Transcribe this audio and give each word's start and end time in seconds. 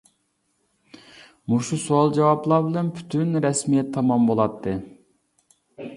مۇشۇ 1.53 1.79
سوئال-جاۋابلار 1.83 2.65
بىلەن 2.69 2.91
پۈتۈن 2.97 3.39
رەسمىيەت 3.47 3.95
تامام 3.99 4.29
بولاتتى. 4.31 4.75